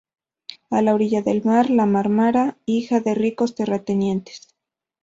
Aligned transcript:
A 0.71 0.79
la 0.85 0.95
orilla 0.99 1.21
del 1.27 1.43
Mar 1.43 1.67
de 1.67 1.85
Marmara, 1.85 2.57
hija 2.65 3.01
de 3.01 3.13
ricos 3.13 3.53
terratenientes. 3.53 4.47